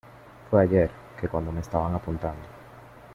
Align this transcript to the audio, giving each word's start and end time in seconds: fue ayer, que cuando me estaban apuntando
fue 0.49 0.63
ayer, 0.63 0.89
que 1.19 1.27
cuando 1.29 1.51
me 1.51 1.61
estaban 1.61 1.93
apuntando 1.93 2.41